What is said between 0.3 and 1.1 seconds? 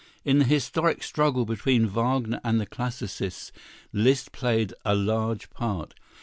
the historic